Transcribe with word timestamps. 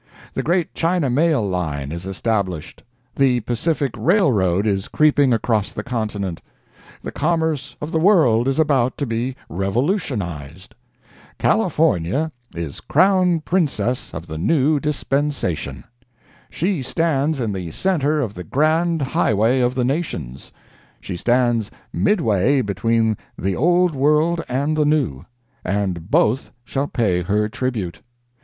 The 0.33 0.41
great 0.41 0.73
China 0.73 1.11
Mail 1.11 1.47
Line 1.47 1.91
is 1.91 2.07
established, 2.07 2.81
the 3.15 3.41
Pacific 3.41 3.91
Railroad 3.95 4.65
is 4.65 4.87
creeping 4.87 5.31
across 5.31 5.71
the 5.73 5.83
continent, 5.83 6.41
the 7.03 7.11
commerce 7.11 7.75
of 7.79 7.91
the 7.91 7.99
world 7.99 8.47
is 8.47 8.57
about 8.57 8.97
to 8.97 9.05
be 9.05 9.35
revolutionized. 9.47 10.73
California 11.37 12.31
is 12.55 12.79
Crown 12.81 13.41
Princess 13.41 14.11
of 14.11 14.25
the 14.25 14.39
new 14.39 14.79
dispensation! 14.79 15.83
She 16.49 16.81
stands 16.81 17.39
in 17.39 17.53
the 17.53 17.69
centre 17.69 18.21
of 18.21 18.33
the 18.33 18.43
grand 18.43 19.03
highway 19.03 19.59
of 19.59 19.75
the 19.75 19.85
nations; 19.85 20.51
she 20.99 21.15
stands 21.15 21.69
midway 21.93 22.61
between 22.61 23.17
the 23.37 23.55
Old 23.55 23.95
World 23.95 24.43
and 24.49 24.75
the 24.75 24.83
New, 24.85 25.25
and 25.63 26.09
both 26.09 26.49
shall 26.65 26.87
pay 26.87 27.21
her 27.21 27.47
tribute. 27.47 28.01